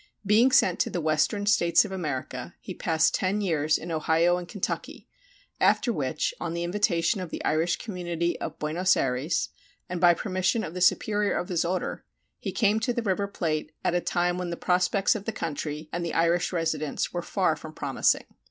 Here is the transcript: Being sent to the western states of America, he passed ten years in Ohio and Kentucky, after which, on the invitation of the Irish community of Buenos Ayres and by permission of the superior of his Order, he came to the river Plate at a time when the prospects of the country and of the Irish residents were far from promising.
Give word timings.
Being 0.25 0.51
sent 0.51 0.79
to 0.79 0.89
the 0.89 0.99
western 0.99 1.45
states 1.45 1.85
of 1.85 1.91
America, 1.91 2.55
he 2.59 2.73
passed 2.73 3.13
ten 3.13 3.39
years 3.39 3.77
in 3.77 3.91
Ohio 3.91 4.35
and 4.37 4.47
Kentucky, 4.47 5.07
after 5.59 5.93
which, 5.93 6.33
on 6.39 6.55
the 6.55 6.63
invitation 6.63 7.21
of 7.21 7.29
the 7.29 7.45
Irish 7.45 7.75
community 7.75 8.35
of 8.39 8.57
Buenos 8.57 8.97
Ayres 8.97 9.49
and 9.87 10.01
by 10.01 10.15
permission 10.15 10.63
of 10.63 10.73
the 10.73 10.81
superior 10.81 11.37
of 11.37 11.49
his 11.49 11.63
Order, 11.63 12.03
he 12.39 12.51
came 12.51 12.79
to 12.79 12.93
the 12.93 13.03
river 13.03 13.27
Plate 13.27 13.73
at 13.85 13.93
a 13.93 14.01
time 14.01 14.39
when 14.39 14.49
the 14.49 14.57
prospects 14.57 15.13
of 15.13 15.25
the 15.25 15.31
country 15.31 15.87
and 15.93 16.01
of 16.03 16.09
the 16.11 16.17
Irish 16.17 16.51
residents 16.51 17.13
were 17.13 17.21
far 17.21 17.55
from 17.55 17.71
promising. 17.71 18.25